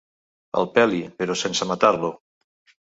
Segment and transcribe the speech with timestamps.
[0.61, 2.15] El peli, però sense matar-lo.